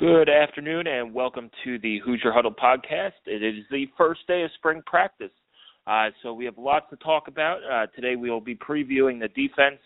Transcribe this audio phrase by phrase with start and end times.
[0.00, 3.20] Good afternoon and welcome to the Hoosier Huddle podcast.
[3.26, 5.30] It is the first day of spring practice.
[5.86, 7.58] Uh, so we have lots to talk about.
[7.70, 9.78] Uh, today we will be previewing the defense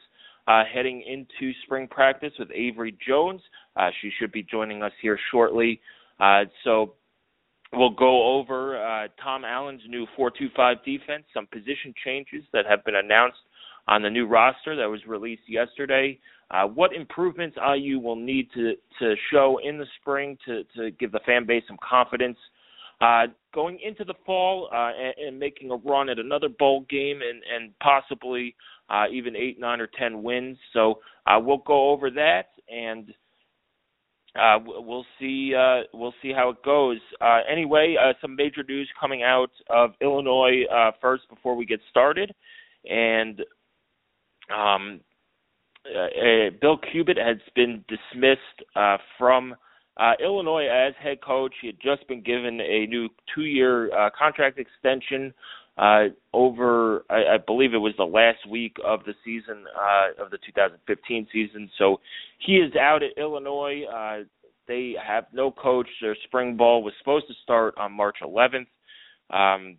[0.46, 3.40] uh, heading into spring practice with Avery Jones.
[3.74, 5.80] Uh, she should be joining us here shortly.
[6.20, 6.94] Uh, so
[7.72, 12.94] we'll go over uh, Tom Allen's new 4-2-5 defense, some position changes that have been
[12.94, 13.38] announced
[13.88, 16.18] on the new roster that was released yesterday.
[16.50, 21.12] Uh, what improvements IU will need to to show in the spring to to give
[21.12, 22.38] the fan base some confidence
[23.00, 27.20] uh, going into the fall uh, and, and making a run at another bowl game
[27.22, 28.54] and and possibly
[28.88, 30.56] uh, even eight, nine, or ten wins.
[30.72, 33.12] So uh, we'll go over that and.
[34.36, 35.54] Uh, we'll see.
[35.92, 36.98] We'll see how it goes.
[37.48, 40.64] Anyway, some major news coming out of Illinois
[41.00, 42.34] first before we get started,
[42.84, 43.40] and
[44.52, 45.00] um,
[45.86, 48.40] uh, uh, Bill Cubit has been dismissed
[48.74, 49.54] uh, from
[49.96, 51.52] uh, Illinois as head coach.
[51.60, 55.32] He had just been given a new two-year uh, contract extension
[55.76, 59.64] uh, over, I, I believe it was the last week of the season
[60.20, 61.70] of the 2015 season.
[61.78, 62.00] So
[62.38, 63.82] he is out at Illinois.
[64.66, 65.88] They have no coach.
[66.00, 68.66] Their spring ball was supposed to start on March 11th,
[69.30, 69.76] um,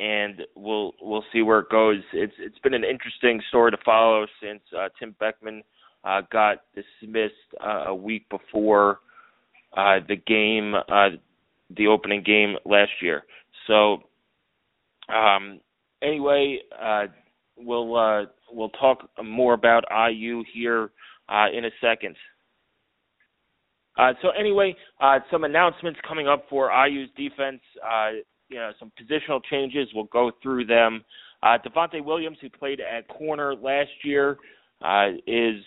[0.00, 1.98] and we'll we'll see where it goes.
[2.12, 5.62] It's it's been an interesting story to follow since uh, Tim Beckman
[6.04, 9.00] uh, got dismissed uh, a week before
[9.76, 11.10] uh, the game, uh,
[11.76, 13.24] the opening game last year.
[13.66, 13.98] So
[15.14, 15.60] um,
[16.02, 17.06] anyway, uh,
[17.58, 20.90] we'll uh, we'll talk more about IU here
[21.28, 22.16] uh, in a second.
[23.98, 27.60] Uh, so anyway, uh, some announcements coming up for IU's defense.
[27.84, 29.88] Uh, you know, some positional changes.
[29.94, 31.04] We'll go through them.
[31.42, 34.36] Uh, Devontae Williams, who played at corner last year,
[34.82, 35.62] uh, is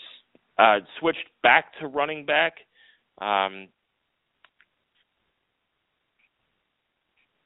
[0.59, 2.53] uh, switched back to running back.
[3.21, 3.69] Um,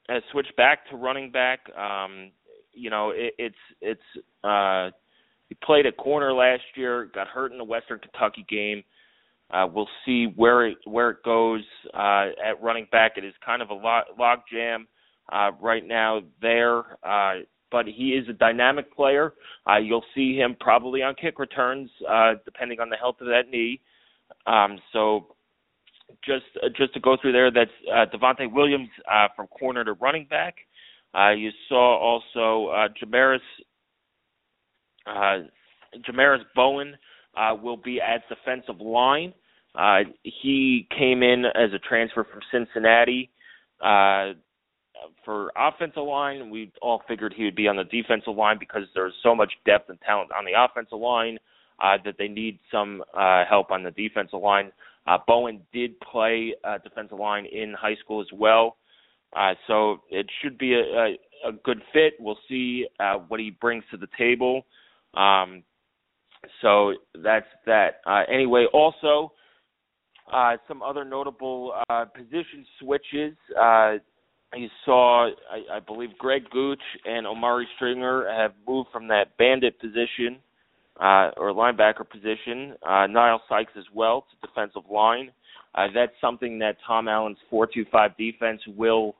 [0.08, 1.60] has switched back to running back.
[1.76, 2.32] Um,
[2.72, 4.90] you know, it, it's it's uh,
[5.48, 8.82] he played at corner last year, got hurt in the Western Kentucky game.
[9.50, 11.62] Uh, we'll see where it where it goes
[11.94, 13.12] uh, at running back.
[13.16, 14.86] It is kind of a log, log jam
[15.28, 17.40] uh, right now there, uh,
[17.70, 19.34] but he is a dynamic player.
[19.68, 23.50] Uh, you'll see him probably on kick returns, uh, depending on the health of that
[23.50, 23.80] knee.
[24.46, 25.26] Um, so
[26.24, 29.92] just uh, just to go through there, that's uh, Devontae Williams uh, from corner to
[29.94, 30.54] running back.
[31.14, 33.40] Uh, you saw also uh, Jamaris
[35.06, 35.44] uh,
[36.08, 36.96] Jamaris Bowen
[37.36, 39.32] uh, will be at defensive line.
[39.74, 43.30] Uh, he came in as a transfer from Cincinnati
[43.80, 44.32] uh,
[45.24, 46.50] for offensive line.
[46.50, 49.90] We all figured he would be on the defensive line because there's so much depth
[49.90, 51.38] and talent on the offensive line
[51.82, 54.72] uh, that they need some uh, help on the defensive line.
[55.06, 58.76] Uh, Bowen did play uh, defensive line in high school as well,
[59.34, 61.16] uh, so it should be a, a,
[61.48, 62.14] a good fit.
[62.20, 64.66] We'll see uh, what he brings to the table.
[65.14, 65.62] Um,
[66.62, 68.00] so that's that.
[68.06, 69.32] Uh, anyway, also
[70.32, 73.34] uh, some other notable uh, position switches.
[73.58, 73.94] Uh,
[74.54, 79.78] you saw, I, I believe, Greg Gooch and Omari Stringer have moved from that bandit
[79.80, 80.38] position
[81.00, 82.74] uh, or linebacker position.
[82.86, 85.30] Uh, Nile Sykes as well to defensive line.
[85.74, 89.14] Uh, that's something that Tom Allen's four-two-five defense will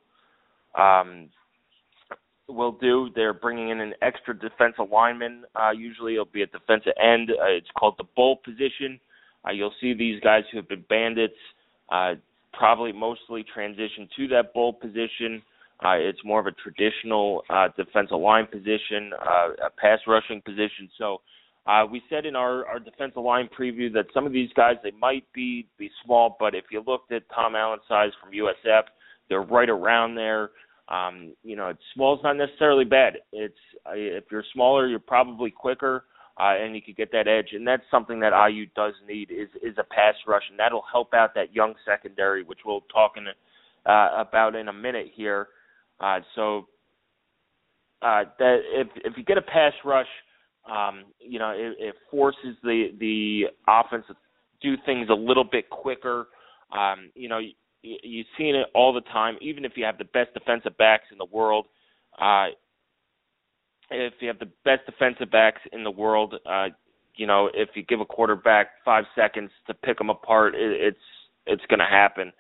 [0.76, 1.28] um,
[2.48, 3.10] will do.
[3.14, 5.44] They're bringing in an extra defensive lineman.
[5.54, 7.30] Uh, usually, it'll be a defensive end.
[7.30, 8.98] Uh, it's called the bull position.
[9.46, 11.34] Uh, you'll see these guys who have been bandits
[11.90, 12.14] uh,
[12.52, 15.42] probably mostly transition to that bull position.
[15.84, 20.88] Uh, it's more of a traditional uh, defensive line position, uh, a pass rushing position.
[20.98, 21.20] So
[21.66, 24.90] uh, we said in our, our defensive line preview that some of these guys they
[24.90, 28.84] might be be small, but if you looked at Tom Allen's size from USF,
[29.28, 30.50] they're right around there.
[30.88, 33.18] Um, you know, small is not necessarily bad.
[33.32, 33.54] It's
[33.86, 36.04] uh, if you're smaller, you're probably quicker,
[36.38, 37.48] uh, and you could get that edge.
[37.52, 41.14] And that's something that IU does need is is a pass rush, and that'll help
[41.14, 43.26] out that young secondary, which we'll talk in,
[43.86, 45.48] uh, about in a minute here.
[46.00, 46.68] Uh, so
[48.02, 50.06] uh, that if if you get a pass rush,
[50.70, 54.16] um, you know, it, it forces the the offense to
[54.60, 56.28] do things a little bit quicker.
[56.72, 57.52] Um, you know, you,
[57.82, 59.36] you've seen it all the time.
[59.40, 61.66] Even if you have the best defensive backs in the world,
[62.20, 62.48] uh,
[63.90, 66.68] if you have the best defensive backs in the world, uh,
[67.16, 70.98] you know, if you give a quarterback five seconds to pick them apart, it, it's
[71.46, 72.32] it's going to happen.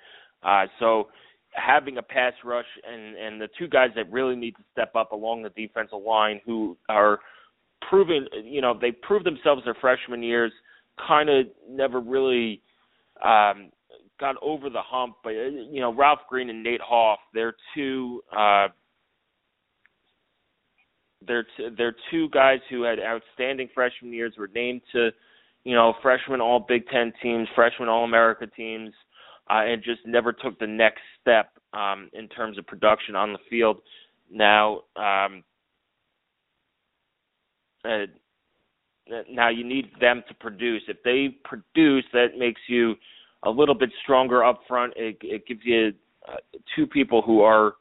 [0.42, 1.08] Uh, so
[1.52, 5.12] having a pass rush and and the two guys that really need to step up
[5.12, 7.18] along the defensive line who are
[7.88, 10.52] proving, you know, they proved themselves their freshman years,
[11.06, 12.62] kind of never really
[13.24, 13.70] um
[14.20, 18.68] got over the hump, but you know Ralph Green and Nate Hoff, they're two uh,
[21.26, 25.10] they're t- they're two guys who had outstanding freshman years, were named to
[25.64, 28.92] you know freshman All Big Ten teams, freshman All America teams,
[29.50, 33.38] uh, and just never took the next step um, in terms of production on the
[33.50, 33.78] field.
[34.30, 35.42] Now, um,
[37.84, 38.06] uh,
[39.30, 40.82] now you need them to produce.
[40.88, 42.94] If they produce, that makes you
[43.44, 44.92] a little bit stronger up front.
[44.96, 45.92] It, it gives you
[46.28, 46.36] uh,
[46.76, 47.74] two people who are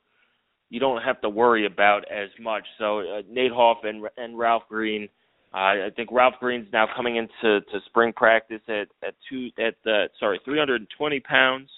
[0.69, 2.63] you don't have to worry about as much.
[2.77, 5.09] So uh, Nate Hoff and and Ralph Green.
[5.53, 9.75] Uh, I think Ralph Green's now coming into to spring practice at at two at
[9.83, 11.69] the sorry 320 pounds.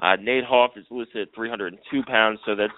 [0.00, 2.72] Uh, Nate Hoff is listed at 302 pounds, so that's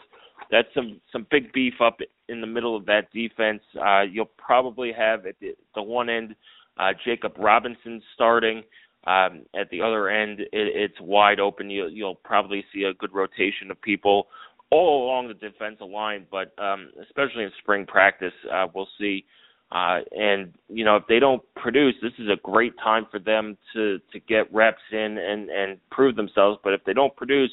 [0.51, 1.99] that's some some big beef up
[2.29, 3.61] in the middle of that defense.
[3.81, 6.35] Uh, you'll probably have at the, the one end
[6.79, 8.63] uh, Jacob Robinson starting.
[9.07, 11.71] Um, at the other end, it, it's wide open.
[11.71, 14.27] You, you'll probably see a good rotation of people
[14.71, 19.25] all along the defensive line, but um, especially in spring practice, uh, we'll see.
[19.73, 23.57] Uh, and you know, if they don't produce, this is a great time for them
[23.73, 26.59] to to get reps in and and prove themselves.
[26.65, 27.53] But if they don't produce,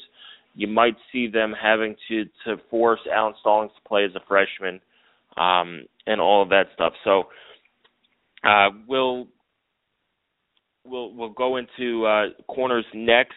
[0.54, 4.80] you might see them having to to force Alan Stallings to play as a freshman,
[5.36, 6.92] um, and all of that stuff.
[7.04, 7.24] So
[8.42, 9.28] uh, we'll
[10.84, 13.34] we'll we'll go into uh, corners next,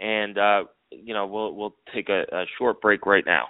[0.00, 0.64] and uh,
[1.02, 3.46] you know we'll we'll take a, a short break right now.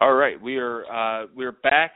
[0.00, 1.94] All right, we are uh, we're back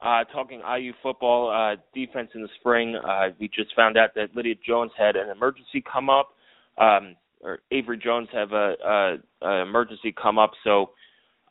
[0.00, 2.96] uh, talking IU football uh, defense in the spring.
[2.96, 6.30] Uh, we just found out that Lydia Jones had an emergency come up,
[6.78, 10.52] um, or Avery Jones have a, a, a emergency come up.
[10.64, 10.90] So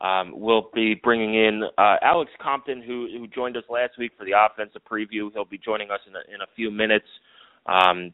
[0.00, 4.24] um, we'll be bringing in uh, Alex Compton, who, who joined us last week for
[4.24, 5.32] the offensive preview.
[5.32, 7.06] He'll be joining us in a, in a few minutes.
[7.66, 8.12] Um,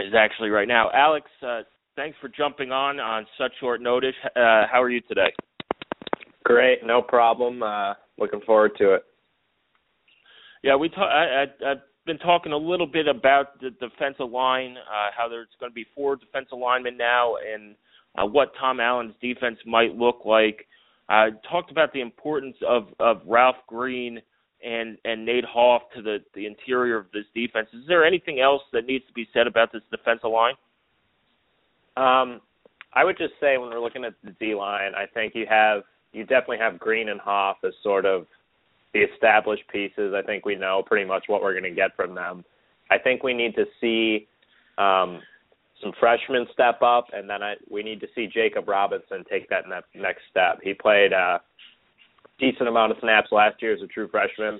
[0.00, 0.90] is actually right now.
[0.94, 1.60] Alex, uh,
[2.00, 4.14] thanks for jumping on on such short notice.
[4.24, 5.32] Uh, how are you today?
[6.44, 7.62] Great, no problem.
[7.62, 9.02] Uh, looking forward to it.
[10.62, 14.76] Yeah, we talk, I, I, I've been talking a little bit about the defensive line,
[14.78, 17.74] uh, how there's going to be four defensive linemen now, and
[18.16, 20.66] uh, what Tom Allen's defense might look like.
[21.10, 24.20] Uh, talked about the importance of of Ralph Green
[24.64, 27.68] and and Nate Hoff to the the interior of this defense.
[27.74, 30.54] Is there anything else that needs to be said about this defensive line?
[31.96, 32.40] Um,
[32.92, 35.82] I would just say when we're looking at the D line, I think you have
[36.12, 38.26] you definitely have Green and Hoff as sort of
[38.92, 40.12] the established pieces.
[40.16, 42.44] I think we know pretty much what we're going to get from them.
[42.90, 44.26] I think we need to see
[44.78, 45.20] um,
[45.80, 49.68] some freshmen step up, and then I, we need to see Jacob Robinson take that
[49.68, 50.58] ne- next step.
[50.62, 51.40] He played a
[52.40, 54.58] decent amount of snaps last year as a true freshman.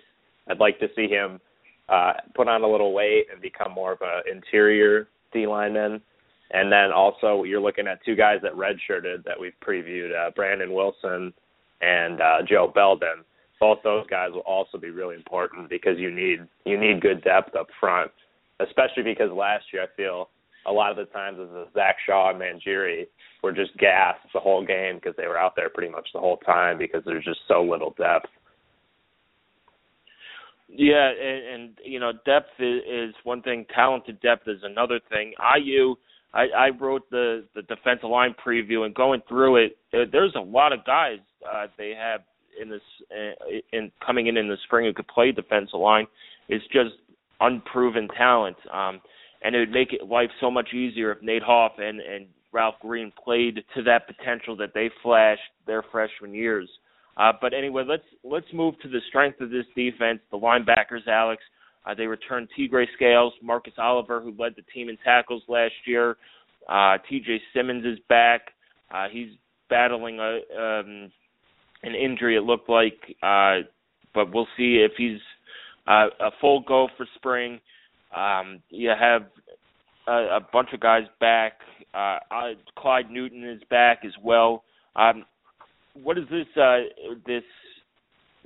[0.48, 1.40] I'd like to see him
[1.88, 6.00] uh, put on a little weight and become more of an interior D lineman.
[6.52, 10.72] And then also, you're looking at two guys that redshirted that we've previewed: uh, Brandon
[10.72, 11.32] Wilson
[11.80, 13.24] and uh, Joe Belden.
[13.60, 17.54] Both those guys will also be really important because you need you need good depth
[17.54, 18.10] up front,
[18.58, 20.30] especially because last year I feel
[20.66, 23.06] a lot of the times as Zach Shaw and Mangieri
[23.42, 26.36] were just gassed the whole game because they were out there pretty much the whole
[26.38, 28.28] time because there's just so little depth.
[30.68, 33.66] Yeah, and, and you know, depth is, is one thing.
[33.74, 35.32] Talented depth is another thing.
[35.58, 35.96] IU,
[36.32, 40.72] I, I wrote the the defensive line preview, and going through it, there's a lot
[40.72, 41.18] of guys
[41.50, 42.20] uh, they have
[42.60, 46.06] in this uh, in coming in in the spring who could play defensive line.
[46.48, 46.94] It's just
[47.40, 48.56] unproven talent.
[48.72, 49.00] Um,
[49.42, 52.76] and it would make it life so much easier if Nate Hoff and and Ralph
[52.80, 56.68] Green played to that potential that they flashed their freshman years.
[57.16, 60.20] Uh, but anyway, let's let's move to the strength of this defense.
[60.30, 61.42] The linebackers, Alex.
[61.86, 66.16] Uh, they returned Tegray Scales, Marcus Oliver, who led the team in tackles last year.
[66.68, 67.40] Uh, T.J.
[67.54, 68.42] Simmons is back.
[68.90, 69.30] Uh, he's
[69.68, 71.10] battling a um,
[71.82, 72.36] an injury.
[72.36, 73.60] It looked like, uh,
[74.14, 75.20] but we'll see if he's
[75.86, 77.60] uh, a full go for spring.
[78.14, 79.22] Um, you have
[80.06, 81.54] a, a bunch of guys back.
[81.94, 84.64] Uh, uh, Clyde Newton is back as well.
[84.96, 85.24] Um,
[85.94, 86.80] what is this uh,
[87.26, 87.44] this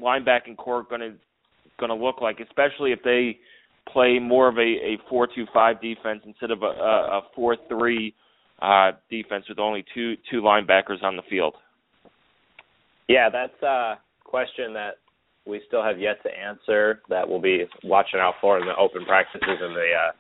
[0.01, 1.13] linebacking core going to
[1.79, 3.39] going to look like, especially if they
[3.93, 4.99] play more of a a
[5.81, 8.15] defense instead of a a four three
[8.63, 11.55] uh, defense with only two two linebackers on the field?
[13.09, 14.95] Yeah, that's a question that
[15.47, 17.03] we still have yet to answer.
[17.09, 20.13] That we'll be watching out for in the open practices in the uh,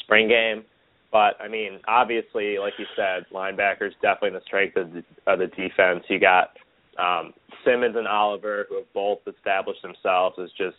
[0.00, 0.64] spring game.
[1.10, 5.46] But I mean, obviously, like you said, linebackers definitely the strength of the, of the
[5.46, 6.04] defense.
[6.08, 6.50] You got
[6.98, 7.32] um,
[7.64, 10.76] Simmons and Oliver, who have both established themselves as just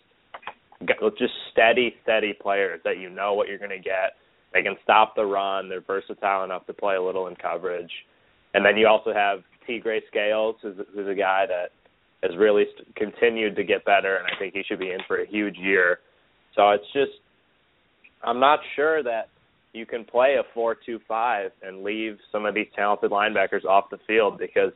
[0.88, 4.16] just steady, steady players that you know what you're going to get.
[4.54, 5.70] They can stop the run.
[5.70, 7.92] They're versatile enough to play a little in coverage.
[8.54, 11.72] And then you also have Tegray Scales, who's, who's a guy that
[12.28, 15.28] has really continued to get better, and I think he should be in for a
[15.28, 16.00] huge year.
[16.56, 17.12] So it's just,
[18.24, 19.30] I'm not sure that
[19.74, 24.40] you can play a four-two-five and leave some of these talented linebackers off the field
[24.40, 24.72] because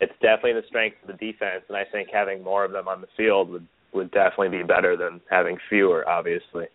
[0.00, 3.00] it's definitely the strength of the defense, and I think having more of them on
[3.00, 6.66] the field would would definitely be better than having fewer, obviously.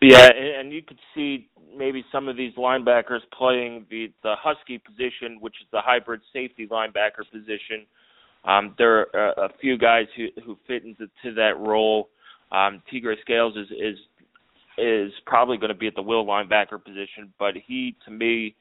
[0.00, 5.38] Yeah, and you could see maybe some of these linebackers playing the the husky position,
[5.40, 7.86] which is the hybrid safety linebacker position.
[8.44, 12.08] Um, there are a, a few guys who who fit into to that role.
[12.50, 13.98] Um, Tegray Scales is is
[14.78, 18.54] is probably going to be at the will linebacker position, but he to me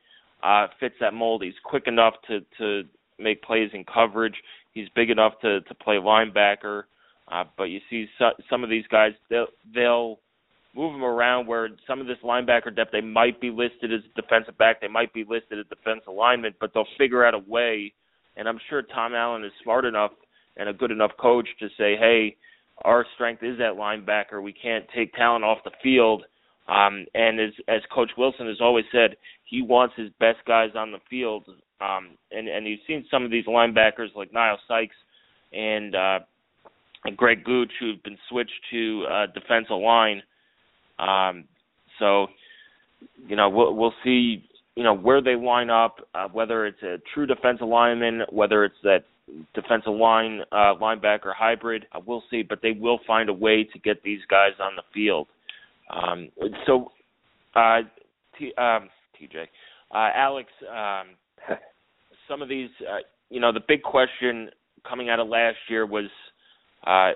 [0.44, 1.44] uh, fits that mold.
[1.44, 2.84] He's quick enough to to
[3.18, 4.36] make plays in coverage.
[4.74, 6.84] He's big enough to to play linebacker.
[7.32, 10.20] Uh, but you see so, some of these guys they'll they'll
[10.76, 14.58] move them around where some of this linebacker depth they might be listed as defensive
[14.58, 17.94] back, they might be listed as defensive lineman, but they'll figure out a way.
[18.38, 20.12] And I'm sure Tom Allen is smart enough
[20.58, 22.36] and a good enough coach to say, hey,
[22.84, 24.42] our strength is that linebacker.
[24.42, 26.24] We can't take talent off the field.
[26.68, 30.92] Um, and as as Coach Wilson has always said, he wants his best guys on
[30.92, 31.46] the field.
[31.82, 34.96] Um, and and you've seen some of these linebackers like Nile Sykes
[35.52, 36.20] and uh,
[37.16, 40.22] Greg Gooch who've been switched to uh, defensive line.
[41.00, 41.46] Um,
[41.98, 42.28] so,
[43.28, 44.44] you know, we'll we'll see.
[44.76, 48.76] You know where they line up, uh, whether it's a true defensive lineman, whether it's
[48.84, 49.04] that
[49.54, 51.86] defensive line uh, linebacker hybrid.
[51.94, 54.84] Uh, we'll see, but they will find a way to get these guys on the
[54.94, 55.28] field.
[55.90, 56.30] Um,
[56.66, 56.92] so,
[57.56, 57.80] uh,
[58.38, 58.90] T, um,
[59.20, 59.48] TJ,
[59.92, 61.08] uh, Alex, um,
[62.28, 64.50] some of these, uh, you know, the big question
[64.88, 66.06] coming out of last year was,
[66.86, 67.12] uh,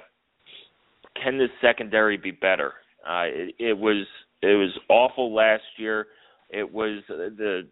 [1.22, 2.74] can this secondary be better?
[3.08, 4.06] Uh, it, it was
[4.42, 6.08] it was awful last year.
[6.50, 7.68] It was the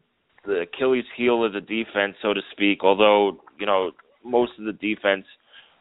[0.45, 2.83] the Achilles heel of the defense, so to speak.
[2.83, 3.91] Although you know
[4.23, 5.25] most of the defense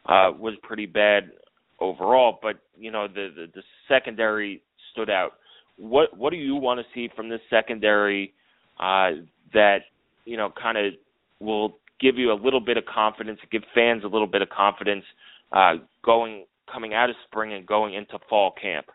[0.05, 1.31] uh, was pretty bad
[1.79, 5.33] overall, but you know the, the the secondary stood out.
[5.77, 8.33] What what do you want to see from this secondary
[8.79, 9.11] uh,
[9.53, 9.79] that
[10.25, 10.93] you know kind of
[11.39, 15.03] will give you a little bit of confidence, give fans a little bit of confidence
[15.51, 18.87] uh, going coming out of spring and going into fall camp?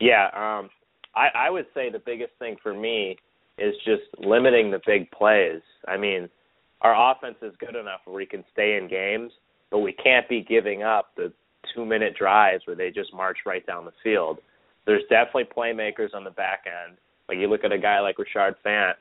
[0.00, 0.70] Yeah, um,
[1.14, 3.16] I, I would say the biggest thing for me
[3.58, 5.60] is just limiting the big plays.
[5.86, 6.28] I mean,
[6.80, 9.32] our offense is good enough where we can stay in games,
[9.70, 11.32] but we can't be giving up the
[11.74, 14.38] two minute drives where they just march right down the field.
[14.86, 16.96] There's definitely playmakers on the back end.
[17.28, 18.94] Like you look at a guy like Rashard Fant,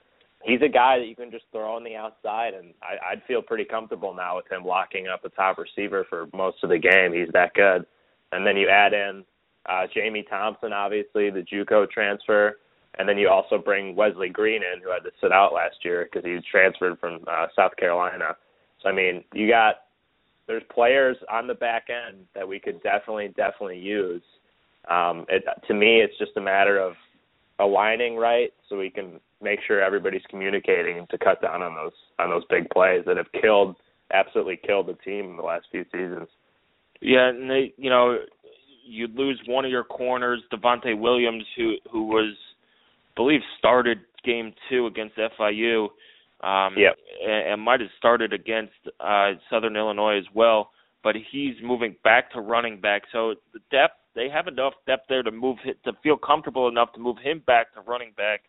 [0.43, 3.41] he's a guy that you can just throw on the outside, and I, I'd feel
[3.41, 7.13] pretty comfortable now with him locking up a top receiver for most of the game.
[7.13, 7.85] He's that good.
[8.31, 9.23] And then you add in
[9.67, 12.59] uh, Jamie Thompson, obviously the JUCO transfer,
[12.97, 16.07] and then you also bring Wesley Green in, who had to sit out last year
[16.11, 18.35] because he transferred from uh, South Carolina.
[18.81, 19.75] So I mean, you got
[20.47, 24.23] there's players on the back end that we could definitely definitely use.
[24.89, 26.93] Um, it, to me, it's just a matter of
[27.59, 32.29] aligning right so we can make sure everybody's communicating to cut down on those on
[32.29, 33.75] those big plays that have killed
[34.13, 36.27] absolutely killed the team in the last few seasons.
[37.01, 38.17] Yeah, and they you know
[38.85, 44.53] you'd lose one of your corners, Devontae Williams, who who was, I believe, started game
[44.69, 45.87] two against FIU.
[46.41, 46.95] Um, yep.
[47.21, 50.71] and, and might have started against uh, Southern Illinois as well.
[51.03, 55.23] But he's moving back to running back, so the depth they have enough depth there
[55.23, 58.41] to move to feel comfortable enough to move him back to running back.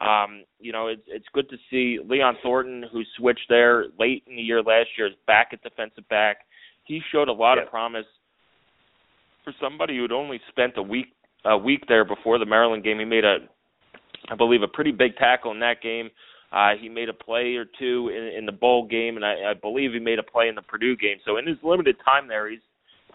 [0.00, 4.36] Um, you know, it's it's good to see Leon Thornton, who switched there late in
[4.36, 6.38] the year last year, is back at defensive back.
[6.84, 7.66] He showed a lot yep.
[7.66, 8.06] of promise
[9.44, 11.08] for somebody who'd only spent a week
[11.44, 12.98] a week there before the Maryland game.
[12.98, 13.38] He made a,
[14.30, 16.10] I believe, a pretty big tackle in that game.
[16.52, 19.54] Uh, he made a play or two in, in the bowl game, and I, I
[19.54, 21.18] believe he made a play in the Purdue game.
[21.24, 22.60] So in his limited time there, he's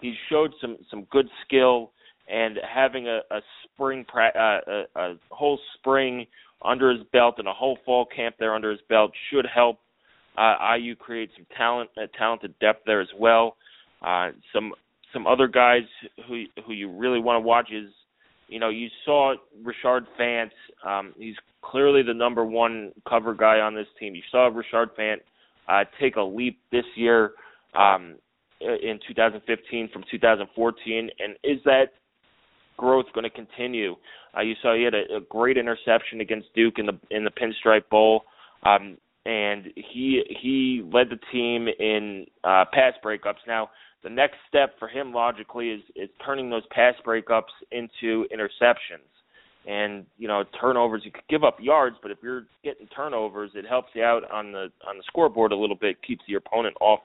[0.00, 1.92] he showed some some good skill
[2.28, 6.26] and having a, a spring pra- uh, a, a whole spring
[6.62, 9.78] under his belt and a whole fall camp there under his belt should help
[10.36, 13.56] uh, IU create some talent uh, talented depth there as well.
[14.02, 14.72] Uh, some
[15.12, 15.82] some other guys
[16.28, 17.90] who who you really want to watch is
[18.48, 20.50] you know you saw Rashard Fant.
[20.84, 24.14] Um, he's clearly the number one cover guy on this team.
[24.14, 25.18] You saw Rashard Fant
[25.68, 27.32] uh, take a leap this year
[27.78, 28.16] um,
[28.60, 31.86] in 2015 from 2014, and is that
[32.76, 33.96] growth going to continue?
[34.36, 37.30] Uh, you saw he had a, a great interception against Duke in the in the
[37.30, 38.24] Pinstripe Bowl,
[38.64, 43.44] um, and he he led the team in uh, pass breakups.
[43.46, 43.70] Now
[44.02, 49.08] the next step for him logically is is turning those pass breakups into interceptions.
[49.68, 53.66] And you know turnovers, you could give up yards, but if you're getting turnovers, it
[53.66, 57.00] helps you out on the on the scoreboard a little bit, keeps your opponent off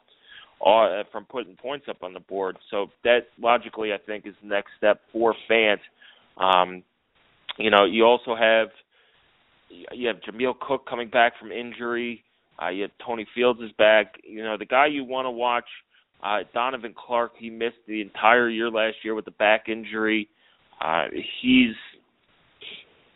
[0.66, 2.58] uh, from putting points up on the board.
[2.70, 5.80] So that logically, I think, is the next step for Fant.
[6.38, 6.84] Um,
[7.58, 8.70] you know, you also have
[9.70, 12.24] you have Jameel Cook coming back from injury.
[12.62, 14.16] Uh, you have Tony Fields is back.
[14.24, 15.66] You know, the guy you want to watch,
[16.24, 17.34] uh, Donovan Clark.
[17.38, 20.28] He missed the entire year last year with the back injury.
[20.84, 21.06] Uh,
[21.42, 21.76] he's,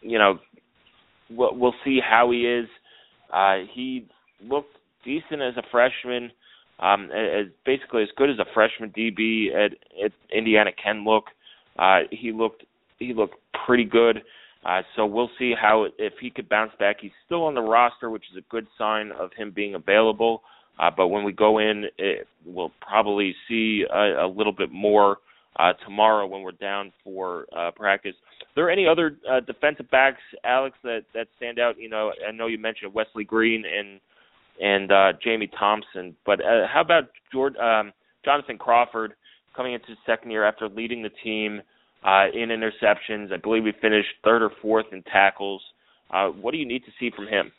[0.01, 0.39] you know,
[1.29, 2.67] we'll, we'll see how he is.
[3.31, 4.07] Uh, he
[4.43, 6.31] looked decent as a freshman
[6.79, 9.71] um, as basically as good as a freshman DB at,
[10.03, 11.25] at Indiana can look.
[11.77, 12.63] Uh, he looked
[12.99, 14.21] he looked pretty good.
[14.65, 16.97] Uh, so we'll see how if he could bounce back.
[17.01, 20.41] He's still on the roster, which is a good sign of him being available.
[20.79, 25.17] Uh, but when we go in, it, we'll probably see a, a little bit more
[25.57, 28.15] uh, tomorrow when we're down for uh, practice.
[28.41, 31.79] Are there any other uh, defensive backs, Alex, that that stand out?
[31.79, 33.99] You know, I know you mentioned Wesley Green and
[34.61, 36.15] and uh, Jamie Thompson.
[36.25, 37.91] But uh, how about George, um,
[38.23, 39.13] Jonathan Crawford
[39.55, 41.61] coming into his second year after leading the team
[42.03, 43.31] uh, in interceptions?
[43.31, 45.61] I believe we finished third or fourth in tackles.
[46.11, 47.51] Uh, what do you need to see from him?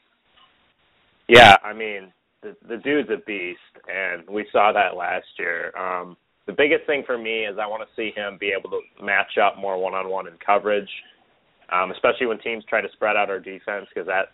[1.28, 5.76] Yeah, I mean the the dude's a beast, and we saw that last year.
[5.76, 6.16] Um,
[6.46, 9.36] the biggest thing for me is I want to see him be able to match
[9.42, 10.88] up more one on one in coverage,
[11.72, 14.26] um, especially when teams try to spread out our defense because that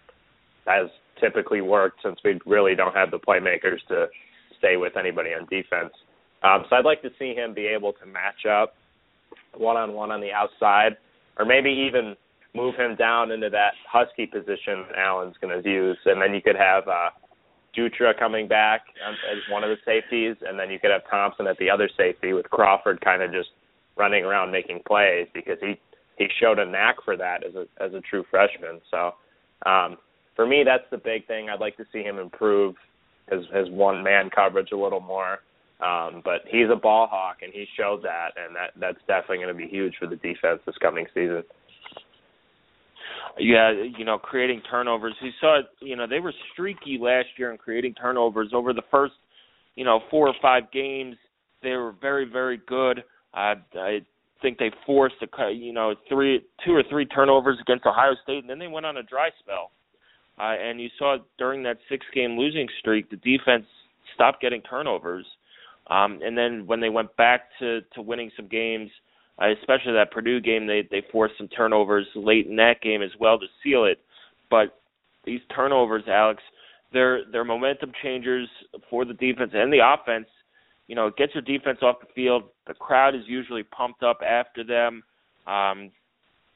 [0.66, 4.06] has typically worked since we really don't have the playmakers to
[4.58, 5.92] stay with anybody on defense.
[6.42, 8.74] Um, so I'd like to see him be able to match up
[9.56, 10.96] one on one on the outside,
[11.38, 12.16] or maybe even
[12.54, 16.56] move him down into that husky position Allen's going to use, and then you could
[16.56, 17.10] have uh,
[17.76, 21.56] Dutra coming back as one of the safeties, and then you could have Thompson at
[21.58, 23.48] the other safety with Crawford kind of just
[23.96, 25.78] running around making plays because he
[26.18, 28.80] he showed a knack for that as a as a true freshman.
[28.90, 29.12] So
[29.64, 29.96] um,
[30.36, 31.48] for me, that's the big thing.
[31.48, 32.74] I'd like to see him improve
[33.30, 35.38] his his one man coverage a little more.
[35.80, 39.48] Um, but he's a ball hawk, and he showed that, and that that's definitely going
[39.48, 41.42] to be huge for the defense this coming season.
[43.38, 45.14] Yeah, you know, creating turnovers.
[45.20, 48.50] You saw, you know, they were streaky last year in creating turnovers.
[48.52, 49.14] Over the first,
[49.74, 51.16] you know, four or five games,
[51.62, 53.00] they were very, very good.
[53.34, 54.00] Uh, I
[54.40, 58.50] think they forced a, you know, three, two or three turnovers against Ohio State, and
[58.50, 59.70] then they went on a dry spell.
[60.38, 63.66] Uh, and you saw during that six game losing streak, the defense
[64.14, 65.26] stopped getting turnovers.
[65.88, 68.90] Um, and then when they went back to, to winning some games,
[69.40, 73.10] uh, especially that Purdue game, they, they forced some turnovers late in that game as
[73.18, 73.98] well to seal it.
[74.50, 74.78] But
[75.24, 76.42] these turnovers, Alex,
[76.92, 78.48] they're, they're momentum changers
[78.90, 80.26] for the defense and the offense.
[80.88, 82.44] You know, it gets your defense off the field.
[82.66, 85.02] The crowd is usually pumped up after them.
[85.46, 85.90] Um,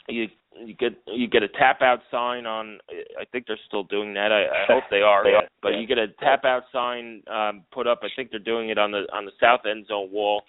[0.09, 0.29] you
[0.64, 2.79] you get you get a tap out sign on
[3.21, 4.33] I think they're still doing that.
[4.33, 5.25] I, I hope they are.
[5.25, 5.45] they are.
[5.62, 8.01] But you get a tap out sign um put up.
[8.03, 10.42] I think they're doing it on the on the south end zone wall.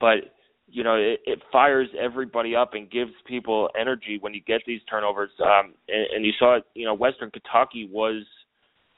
[0.00, 0.34] But
[0.66, 4.80] you know, it, it fires everybody up and gives people energy when you get these
[4.88, 5.30] turnovers.
[5.40, 8.24] Um and, and you saw it, you know, Western Kentucky was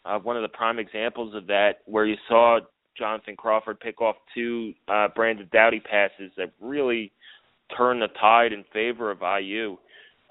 [0.04, 2.60] uh one of the prime examples of that where you saw
[2.98, 7.12] Jonathan Crawford pick off two uh Brandon Doughty passes that really
[7.76, 9.76] turned the tide in favor of IU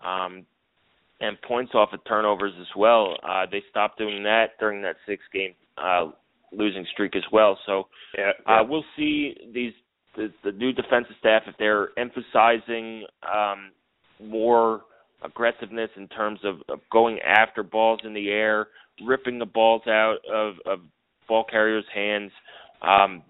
[0.06, 0.46] um,
[1.22, 3.16] and points off of turnovers as well.
[3.28, 6.12] Uh, they stopped doing that during that six game uh,
[6.52, 7.58] losing streak as well.
[7.66, 7.88] So
[8.18, 8.62] yeah, yeah.
[8.62, 9.74] Uh, we'll see these
[10.16, 13.72] the, the new defensive staff if they're emphasizing um,
[14.22, 14.82] more
[15.24, 18.68] aggressiveness in terms of, of going after balls in the air,
[19.06, 20.80] ripping the balls out of, of
[21.28, 22.32] ball carriers' hands.
[22.82, 23.24] Um,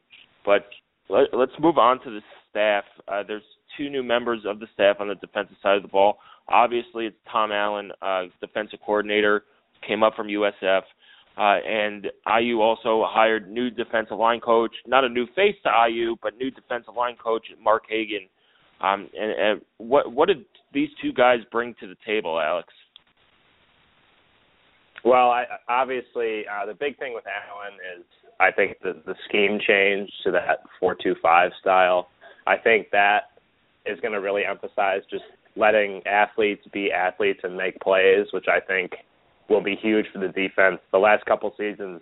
[0.46, 0.68] but
[1.10, 2.84] let, let's move on to the staff.
[3.08, 3.44] Uh, there's
[3.78, 6.18] two new members of the staff on the defensive side of the ball.
[6.50, 9.44] Obviously, it's Tom Allen, uh, defensive coordinator,
[9.88, 10.82] came up from USF.
[11.38, 12.08] Uh, and
[12.40, 16.50] IU also hired new defensive line coach, not a new face to IU, but new
[16.50, 18.30] defensive line coach Mark Hagen.
[18.80, 22.70] Um, and, and what what did these two guys bring to the table, Alex?
[25.04, 28.06] Well, I, obviously, uh, the big thing with Allen is
[28.40, 32.10] I think the the scheme change to that four two five style.
[32.48, 33.32] I think that
[33.86, 35.24] is going to really emphasize just
[35.56, 38.92] letting athletes be athletes and make plays, which I think
[39.50, 40.80] will be huge for the defense.
[40.92, 42.02] The last couple seasons,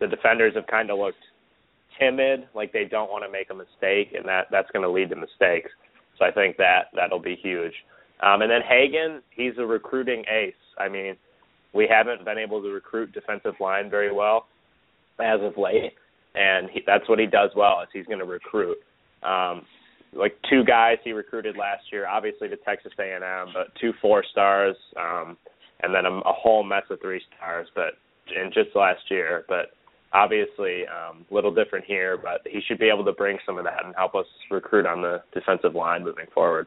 [0.00, 1.22] the defenders have kind of looked
[1.98, 5.10] timid, like they don't want to make a mistake, and that that's going to lead
[5.10, 5.70] to mistakes.
[6.18, 7.74] So I think that that'll be huge.
[8.22, 10.54] Um, and then Hagen, he's a recruiting ace.
[10.78, 11.16] I mean,
[11.72, 14.46] we haven't been able to recruit defensive line very well
[15.20, 15.92] as of late,
[16.34, 18.78] and he, that's what he does well is he's going to recruit.
[19.22, 19.62] Um,
[20.12, 24.76] like two guys he recruited last year, obviously to Texas A&M, but two four stars,
[24.98, 25.36] um,
[25.82, 27.94] and then a, a whole mess of three stars, but
[28.34, 29.44] in just last year.
[29.48, 29.72] But
[30.12, 33.84] obviously, um, little different here, but he should be able to bring some of that
[33.84, 36.66] and help us recruit on the defensive line moving forward.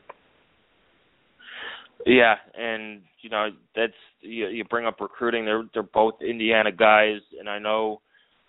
[2.06, 5.46] Yeah, and you know that's you, you bring up recruiting.
[5.46, 8.02] They're they're both Indiana guys, and I know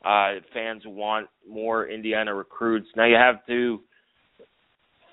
[0.05, 2.89] uh fans want more Indiana recruits.
[2.97, 3.81] Now you have to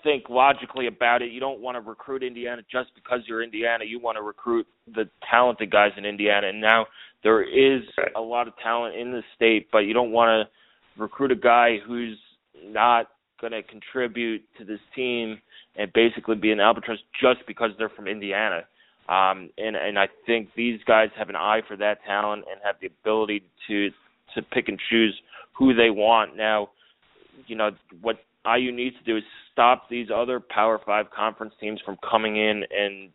[0.03, 1.31] think logically about it.
[1.31, 3.85] You don't want to recruit Indiana just because you're Indiana.
[3.85, 6.47] You want to recruit the talented guys in Indiana.
[6.47, 6.87] And now
[7.23, 7.81] there is
[8.15, 11.77] a lot of talent in the state, but you don't want to recruit a guy
[11.85, 12.17] who's
[12.63, 13.07] not
[13.39, 15.39] going to contribute to this team
[15.75, 18.61] and basically be an albatross just because they're from Indiana.
[19.09, 22.75] Um, and and I think these guys have an eye for that talent and have
[22.81, 23.89] the ability to
[24.35, 25.19] to pick and choose
[25.57, 26.37] who they want.
[26.37, 26.69] Now,
[27.47, 31.79] you know what IU needs to do is stop these other Power Five conference teams
[31.85, 33.09] from coming in and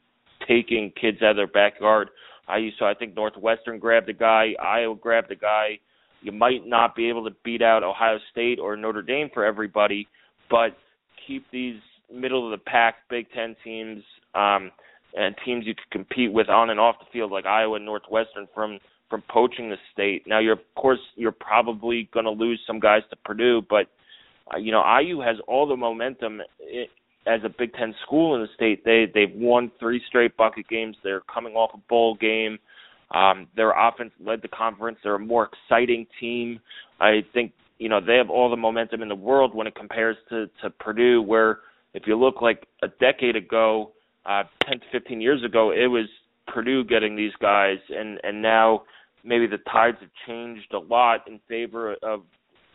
[0.47, 2.11] taking kids out of their backyard.
[2.55, 5.79] IU, so I think Northwestern grabbed a guy, Iowa grabbed a guy.
[6.23, 10.09] You might not be able to beat out Ohio State or Notre Dame for everybody,
[10.51, 10.77] but
[11.27, 11.81] keep these
[12.13, 14.03] middle of the pack Big Ten teams
[14.35, 14.71] um,
[15.17, 18.47] and teams you could compete with on and off the field, like Iowa and Northwestern,
[18.55, 20.25] from from poaching the state.
[20.27, 23.87] Now, you're of course you're probably going to lose some guys to Purdue, but
[24.53, 26.41] uh, you know, IU has all the momentum
[27.27, 28.85] as a Big Ten school in the state.
[28.85, 30.97] They they've won three straight bucket games.
[31.03, 32.59] They're coming off a bowl game.
[33.11, 34.99] Um, their offense led the conference.
[35.03, 36.61] They're a more exciting team.
[37.01, 40.17] I think you know they have all the momentum in the world when it compares
[40.31, 41.61] to to Purdue, where
[41.95, 43.93] if you look like a decade ago,
[44.27, 46.07] uh, 10 to 15 years ago, it was
[46.47, 48.83] Purdue getting these guys, and and now
[49.25, 52.23] maybe the tides have changed a lot in favor of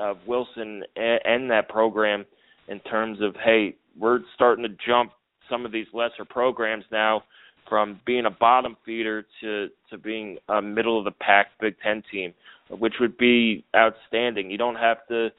[0.02, 2.26] of Wilson and, and that program
[2.68, 5.12] in terms of hey, we're starting to jump
[5.50, 7.24] some of these lesser programs now
[7.70, 12.04] from being a bottom feeder to to being a middle of the pack Big Ten
[12.12, 12.34] team,
[12.70, 14.50] which would be outstanding.
[14.50, 15.30] You don't have to,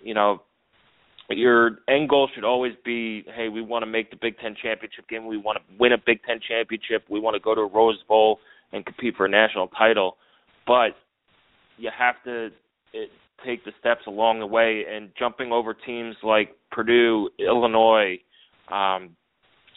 [0.00, 0.42] you know,
[1.28, 5.08] your end goal should always be, hey, we want to make the Big Ten championship
[5.08, 5.26] game.
[5.26, 7.04] We want to win a Big Ten championship.
[7.08, 8.38] We want to go to a Rose Bowl
[8.72, 10.16] and compete for a national title.
[10.66, 10.90] But
[11.78, 12.50] you have to
[12.92, 13.10] it,
[13.44, 18.18] take the steps along the way and jumping over teams like Purdue, Illinois,
[18.70, 19.10] um,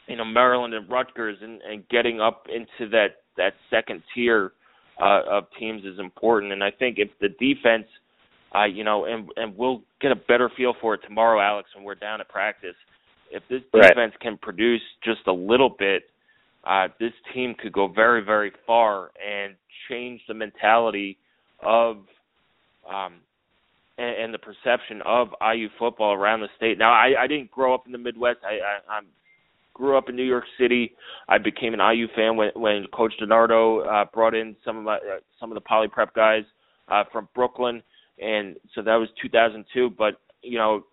[0.07, 4.53] you know Maryland and Rutgers, and, and getting up into that that second tier
[5.01, 6.51] uh, of teams is important.
[6.51, 7.87] And I think if the defense,
[8.55, 11.83] uh, you know, and and we'll get a better feel for it tomorrow, Alex, when
[11.83, 12.75] we're down at practice.
[13.31, 14.19] If this defense right.
[14.19, 16.09] can produce just a little bit,
[16.63, 19.53] uh, this team could go very, very far and
[19.87, 21.15] change the mentality
[21.61, 21.97] of
[22.91, 23.15] um,
[23.99, 26.77] and, and the perception of IU football around the state.
[26.77, 28.39] Now, I, I didn't grow up in the Midwest.
[28.43, 29.05] I, I I'm
[29.79, 30.91] grew up in New York City.
[31.29, 34.95] I became an IU fan when when Coach DiNardo uh, brought in some of my
[34.95, 36.43] uh, some of the poly prep guys
[36.89, 37.81] uh, from Brooklyn,
[38.21, 39.91] and so that was 2002.
[39.97, 40.83] But you know,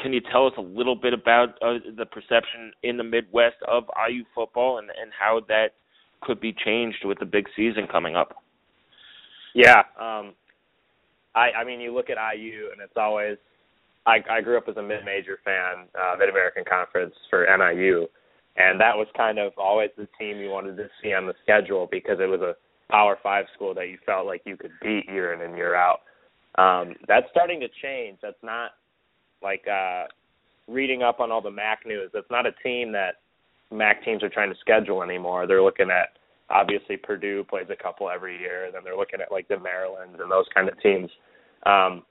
[0.00, 3.84] can you tell us a little bit about uh, the perception in the Midwest of
[4.08, 5.68] IU football and and how that
[6.20, 8.36] could be changed with the big season coming up?
[9.54, 10.32] Yeah, um,
[11.34, 13.36] I I mean you look at IU and it's always
[14.06, 18.06] I I grew up as a mid major fan, uh Mid American Conference for NIU
[18.56, 21.88] and that was kind of always the team you wanted to see on the schedule
[21.90, 22.54] because it was a
[22.90, 26.00] power five school that you felt like you could beat year in and year out.
[26.58, 28.18] Um that's starting to change.
[28.22, 28.72] That's not
[29.42, 30.04] like uh
[30.68, 33.16] reading up on all the MAC news, that's not a team that
[33.70, 35.46] MAC teams are trying to schedule anymore.
[35.46, 36.16] They're looking at
[36.52, 38.66] obviously Purdue plays a couple every year.
[38.66, 41.10] And then they're looking at like the Maryland and those kind of teams.
[41.64, 42.02] Um,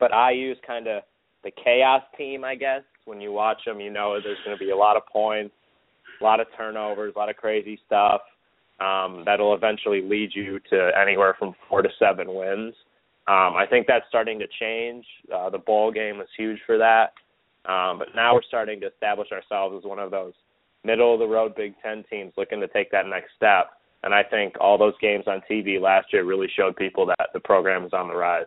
[0.00, 1.02] but IU is kind of
[1.44, 2.82] the chaos team, I guess.
[3.04, 5.54] When you watch them, you know there's going to be a lot of points,
[6.20, 8.20] a lot of turnovers, a lot of crazy stuff.
[8.80, 12.74] um, that'll eventually lead you to anywhere from four to seven wins.
[13.28, 15.04] Um, I think that's starting to change.
[15.32, 17.12] Uh, the bowl game was huge for that,
[17.70, 20.32] um, but now we're starting to establish ourselves as one of those
[20.84, 23.70] middle of the road Big Ten teams looking to take that next step.
[24.02, 27.40] And I think all those games on TV last year really showed people that the
[27.40, 28.46] program is on the rise.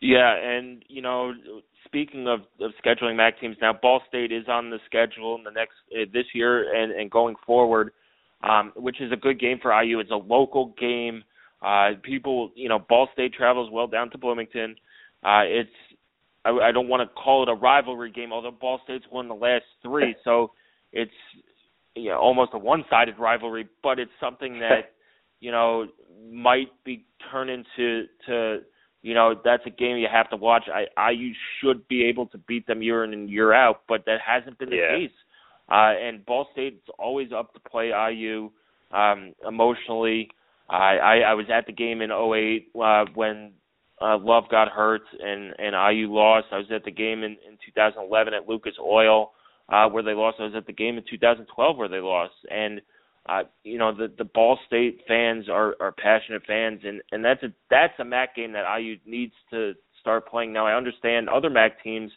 [0.00, 1.32] Yeah, and you know,
[1.84, 5.50] speaking of, of scheduling MAC teams, now Ball State is on the schedule in the
[5.50, 7.92] next uh, this year and, and going forward,
[8.44, 9.98] um, which is a good game for IU.
[9.98, 11.24] It's a local game.
[11.62, 14.76] Uh, people, you know, Ball State travels well down to Bloomington.
[15.24, 15.70] Uh, it's
[16.44, 19.34] I, I don't want to call it a rivalry game, although Ball State's won the
[19.34, 20.52] last three, so
[20.92, 21.12] it's
[21.98, 23.68] you know, almost a one-sided rivalry.
[23.82, 24.92] But it's something that
[25.40, 25.86] you know
[26.30, 28.58] might be turned into to
[29.02, 30.64] you know that's a game you have to watch.
[30.72, 34.18] I IU should be able to beat them year in and year out, but that
[34.24, 34.98] hasn't been the yeah.
[34.98, 35.16] case.
[35.70, 38.50] Uh, and Ball State's always up to play IU
[38.90, 40.30] um, emotionally.
[40.70, 43.52] I, I I was at the game in 08 uh, when
[44.00, 46.46] uh, Love got hurt and and IU lost.
[46.52, 49.32] I was at the game in, in 2011 at Lucas Oil
[49.68, 50.38] uh, where they lost.
[50.40, 52.80] I was at the game in 2012 where they lost, and
[53.28, 57.42] uh, you know the the Ball State fans are are passionate fans, and and that's
[57.42, 60.66] a that's a MAC game that IU needs to start playing now.
[60.66, 62.10] I understand other MAC teams,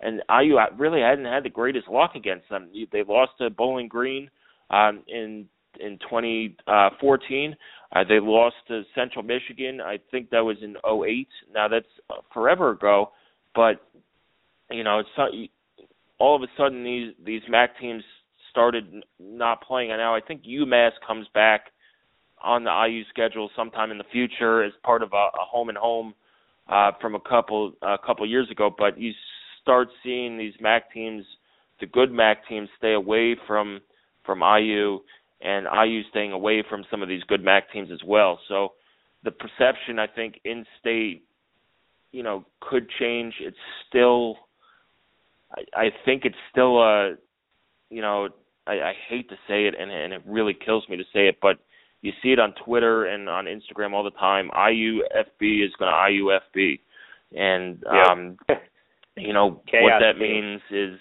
[0.00, 2.70] and IU really hadn't had the greatest luck against them.
[2.92, 4.30] They lost to Bowling Green
[4.70, 5.46] um, in
[5.80, 7.56] in 2014.
[7.90, 9.80] Uh, they lost to Central Michigan.
[9.80, 11.28] I think that was in 08.
[11.54, 11.86] Now that's
[12.34, 13.12] forever ago,
[13.54, 13.80] but
[14.70, 15.50] you know it's
[16.18, 18.02] all of a sudden these these MAC teams
[18.50, 19.90] started not playing.
[19.90, 21.66] And now I think UMass comes back
[22.42, 25.78] on the IU schedule sometime in the future as part of a, a home and
[25.78, 26.14] home
[26.68, 28.70] uh, from a couple a couple years ago.
[28.76, 29.12] But you
[29.62, 31.24] start seeing these MAC teams,
[31.80, 33.80] the good MAC teams, stay away from
[34.24, 35.00] from IU,
[35.40, 38.38] and IU staying away from some of these good MAC teams as well.
[38.48, 38.72] So
[39.24, 41.24] the perception, I think, in state,
[42.12, 43.34] you know, could change.
[43.40, 43.56] It's
[43.88, 44.36] still,
[45.54, 47.14] I, I think it's still a,
[47.90, 48.28] you know,
[48.66, 51.38] I, I hate to say it, and and it really kills me to say it,
[51.40, 51.58] but
[52.02, 54.50] you see it on Twitter and on Instagram all the time.
[54.54, 56.80] IUFB is going to IUFB,
[57.34, 58.36] and um,
[59.16, 60.20] you know chaos what that team.
[60.20, 60.98] means is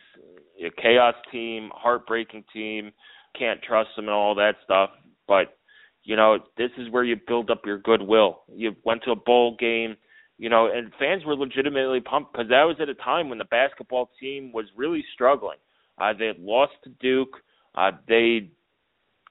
[0.66, 2.92] a chaos team, heartbreaking team,
[3.38, 4.90] can't trust them and all that stuff.
[5.28, 5.58] But
[6.04, 8.44] you know this is where you build up your goodwill.
[8.54, 9.98] You went to a bowl game.
[10.38, 13.46] You know, and fans were legitimately pumped because that was at a time when the
[13.46, 15.58] basketball team was really struggling.
[15.98, 17.38] Uh, they had lost to Duke.
[17.74, 18.50] Uh, they,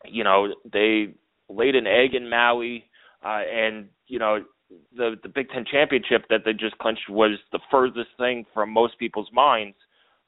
[0.04, 1.14] you know, they
[1.48, 2.90] laid an egg in Maui,
[3.24, 4.44] uh, and you know,
[4.96, 8.98] the the Big Ten championship that they just clinched was the furthest thing from most
[8.98, 9.76] people's minds.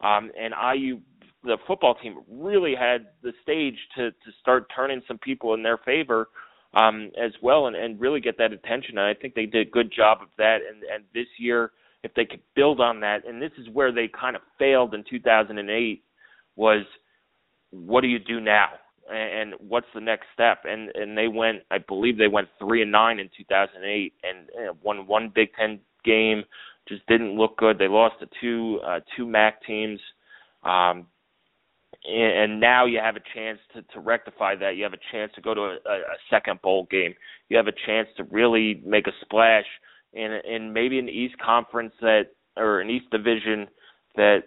[0.00, 1.00] Um, and IU,
[1.42, 5.78] the football team, really had the stage to to start turning some people in their
[5.78, 6.28] favor
[6.74, 8.98] um, as well, and, and really get that attention.
[8.98, 10.58] And I think they did a good job of that.
[10.68, 14.08] And and this year, if they could build on that, and this is where they
[14.08, 16.02] kind of failed in 2008,
[16.56, 16.84] was
[17.70, 18.68] what do you do now?
[19.10, 20.64] And, and what's the next step?
[20.64, 24.76] And and they went, I believe they went three and nine in 2008, and, and
[24.82, 26.44] won one Big Ten game.
[26.88, 27.78] Just didn't look good.
[27.78, 30.00] They lost to two uh, two MAC teams,
[30.64, 31.06] um,
[32.08, 34.76] and, now you have a chance to, to rectify that.
[34.76, 37.14] You have a chance to go to a, a second bowl game.
[37.48, 39.66] You have a chance to really make a splash
[40.12, 43.68] in in maybe an East Conference that or an East Division
[44.16, 44.44] that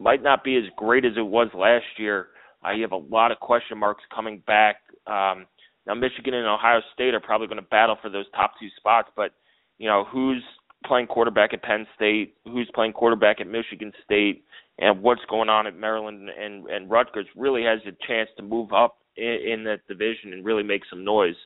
[0.00, 2.28] might not be as great as it was last year.
[2.64, 4.76] Uh, you have a lot of question marks coming back.
[5.06, 5.46] Um,
[5.86, 9.08] now, Michigan and Ohio State are probably going to battle for those top two spots,
[9.16, 9.32] but
[9.78, 10.42] you know who's
[10.86, 14.44] playing quarterback at Penn State, who's playing quarterback at Michigan State,
[14.78, 18.72] and what's going on at Maryland and and Rutgers really has a chance to move
[18.72, 21.36] up in, in that division and really make some noise.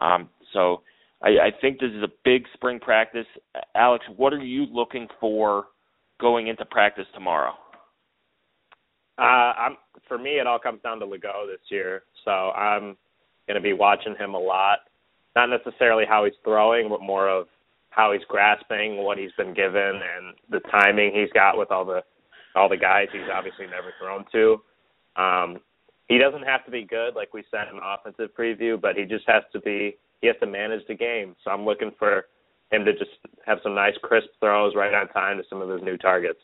[0.00, 0.82] Um, so
[1.22, 3.26] I, I think this is a big spring practice.
[3.74, 5.66] Alex, what are you looking for
[6.20, 7.52] going into practice tomorrow?
[9.18, 9.76] Uh, I'm
[10.08, 12.04] for me, it all comes down to Lagow this year.
[12.24, 12.96] So I'm
[13.46, 14.78] going to be watching him a lot.
[15.36, 17.46] Not necessarily how he's throwing, but more of
[17.90, 22.02] how he's grasping what he's been given and the timing he's got with all the
[22.54, 24.62] all the guys he's obviously never thrown to.
[25.20, 25.58] Um,
[26.08, 29.24] he doesn't have to be good, like we said in offensive preview, but he just
[29.28, 29.96] has to be.
[30.20, 31.34] He has to manage the game.
[31.44, 32.26] So I'm looking for
[32.70, 33.10] him to just
[33.46, 36.40] have some nice crisp throws right on time to some of his new targets.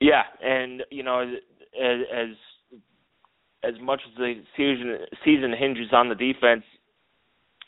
[0.00, 2.28] Yeah, and you know, as as,
[3.64, 6.62] as much as the season season hinges on the defense,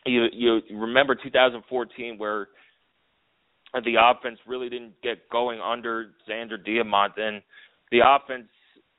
[0.07, 2.49] you you remember 2014 where
[3.75, 7.43] the offense really didn't get going under Zander Diamont, and
[7.91, 8.49] the offense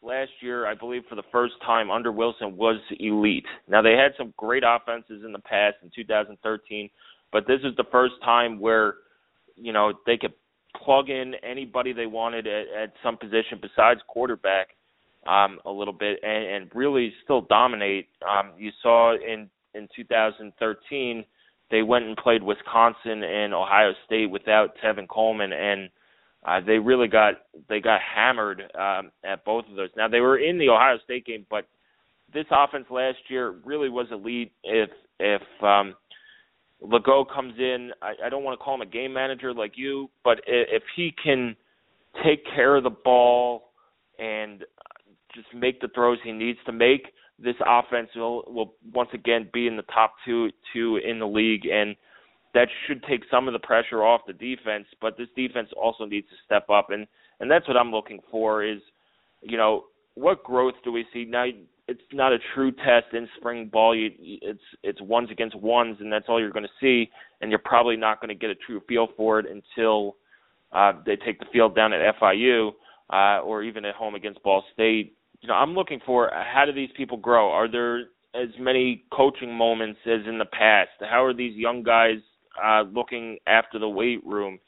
[0.02, 3.46] last year, I believe for the first time under Wilson was elite.
[3.68, 6.90] Now they had some great offenses in the past in 2013,
[7.32, 8.96] but this is the first time where
[9.56, 10.34] you know they could
[10.84, 14.70] plug in anybody they wanted at, at some position besides quarterback
[15.28, 18.08] um, a little bit and, and really still dominate.
[18.28, 21.26] Um, you saw in in 2013
[21.72, 25.90] they went and played Wisconsin and Ohio State without Tevin Coleman and
[26.44, 27.36] uh, they really got
[27.70, 29.90] they got hammered um, at both of those.
[29.96, 31.68] Now they were in the Ohio State game, but
[32.34, 34.52] this offense last year really was elite.
[34.64, 35.96] If if um,
[36.82, 40.10] Lagow comes in, I, I don't want to call him a game manager like you,
[40.24, 41.56] but if he can
[42.26, 43.70] take care of the ball
[44.18, 44.64] and
[45.36, 47.04] just make the throws he needs to make,
[47.44, 51.66] this offense will will once again be in the top two two in the league
[51.66, 51.96] and
[52.54, 54.86] that should take some of the pressure off the defense.
[55.00, 57.08] But this defense also needs to step up, and
[57.40, 58.64] and that's what I'm looking for.
[58.64, 58.80] Is
[59.42, 61.46] you know what growth do we see now?
[61.88, 63.96] It's not a true test in spring ball.
[63.96, 67.10] You, it's it's ones against ones, and that's all you're going to see.
[67.42, 70.16] And you're probably not going to get a true feel for it until
[70.72, 72.72] uh, they take the field down at FIU
[73.12, 75.16] uh, or even at home against Ball State.
[75.42, 77.52] You know, I'm looking for how do these people grow?
[77.52, 78.02] Are there
[78.34, 80.90] as many coaching moments as in the past?
[81.02, 82.18] How are these young guys
[82.64, 84.60] uh, looking after the weight room?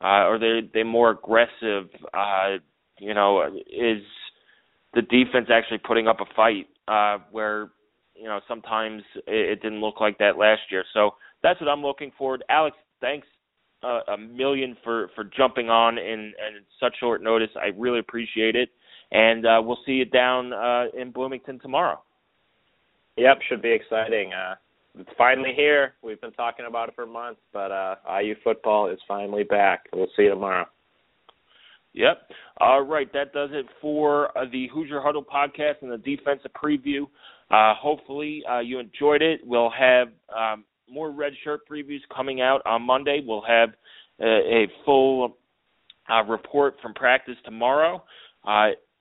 [0.00, 1.88] Uh, are they they more aggressive?
[2.14, 2.56] Uh,
[2.98, 4.02] you know, is
[4.94, 7.70] the defense actually putting up a fight uh, where
[8.14, 10.84] you know sometimes it, it didn't look like that last year?
[10.94, 11.12] So
[11.42, 12.38] that's what I'm looking for.
[12.48, 13.26] Alex, thanks
[13.82, 17.50] uh, a million for for jumping on in, in such short notice.
[17.56, 18.70] I really appreciate it,
[19.12, 22.00] and uh, we'll see you down uh, in Bloomington tomorrow.
[23.16, 24.32] Yep, should be exciting.
[24.32, 24.54] Uh,
[24.98, 25.94] it's finally here.
[26.02, 29.84] We've been talking about it for months, but uh, IU football is finally back.
[29.92, 30.66] We'll see you tomorrow.
[31.92, 32.30] Yep.
[32.58, 37.02] All right, that does it for uh, the Hoosier Huddle podcast and the defensive preview.
[37.50, 39.40] Uh, hopefully, uh, you enjoyed it.
[39.44, 43.22] We'll have um, more red shirt previews coming out on Monday.
[43.24, 43.70] We'll have
[44.20, 45.36] uh, a full
[46.08, 48.04] uh, report from practice tomorrow.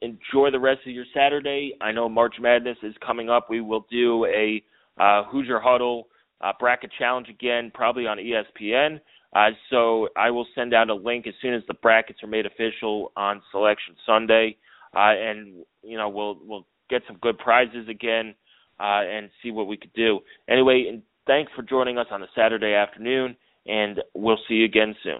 [0.01, 1.73] Enjoy the rest of your Saturday.
[1.81, 3.49] I know March Madness is coming up.
[3.49, 4.63] We will do a
[4.97, 6.07] uh, Hoosier Huddle
[6.41, 8.99] uh, bracket challenge again, probably on ESPN.
[9.35, 12.45] Uh, so I will send out a link as soon as the brackets are made
[12.45, 14.57] official on Selection Sunday,
[14.95, 18.33] uh, and you know we'll we'll get some good prizes again
[18.79, 20.19] uh, and see what we could do.
[20.49, 23.35] Anyway, and thanks for joining us on a Saturday afternoon,
[23.67, 25.19] and we'll see you again soon.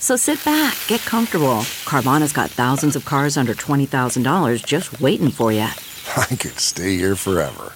[0.00, 1.60] So sit back, get comfortable.
[1.84, 5.60] Carvana's got thousands of cars under $20,000 just waiting for you.
[6.16, 7.74] I could stay here forever.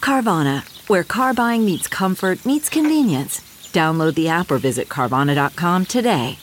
[0.00, 3.40] Carvana, where car buying meets comfort, meets convenience.
[3.72, 6.38] Download the app or visit Carvana.com today.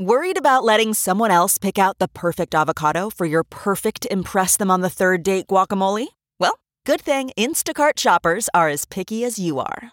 [0.00, 4.70] Worried about letting someone else pick out the perfect avocado for your perfect Impress Them
[4.70, 6.06] on the Third Date guacamole?
[6.40, 9.92] Well, good thing Instacart shoppers are as picky as you are.